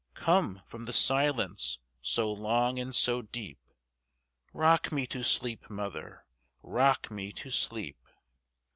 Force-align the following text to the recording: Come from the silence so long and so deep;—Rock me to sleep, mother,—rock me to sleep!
Come 0.15 0.63
from 0.65 0.85
the 0.85 0.93
silence 0.93 1.77
so 2.01 2.33
long 2.33 2.79
and 2.79 2.95
so 2.95 3.21
deep;—Rock 3.21 4.91
me 4.91 5.05
to 5.05 5.21
sleep, 5.21 5.69
mother,—rock 5.69 7.11
me 7.11 7.31
to 7.33 7.51
sleep! 7.51 7.99